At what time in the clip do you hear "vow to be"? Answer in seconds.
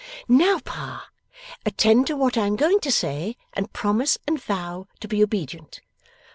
4.41-5.21